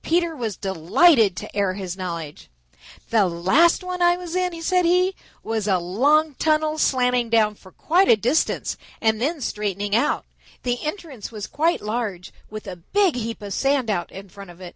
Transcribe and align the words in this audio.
Peter 0.00 0.34
was 0.34 0.56
delighted 0.56 1.36
to 1.36 1.54
air 1.54 1.74
his 1.74 1.94
knowledge. 1.94 2.48
"The 3.10 3.26
last 3.26 3.84
one 3.84 4.00
I 4.00 4.16
was 4.16 4.34
in," 4.34 4.62
said 4.62 4.86
he, 4.86 5.14
"was 5.42 5.68
a 5.68 5.76
long 5.76 6.34
tunnel 6.36 6.78
slanting 6.78 7.28
down 7.28 7.56
for 7.56 7.70
quite 7.70 8.08
a 8.08 8.16
distance 8.16 8.78
and 9.02 9.20
then 9.20 9.42
straightening 9.42 9.94
out. 9.94 10.24
The 10.62 10.82
entrance 10.82 11.30
was 11.30 11.46
quite 11.46 11.82
large 11.82 12.32
with 12.48 12.66
a 12.66 12.76
big 12.76 13.14
heap 13.14 13.42
of 13.42 13.52
sand 13.52 13.90
out 13.90 14.10
in 14.10 14.30
front 14.30 14.48
of 14.48 14.62
it. 14.62 14.74